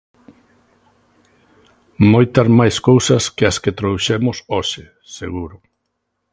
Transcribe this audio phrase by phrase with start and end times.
[2.11, 4.83] Moitas máis cousas que as que trouxemos hoxe,
[5.17, 5.57] seguro.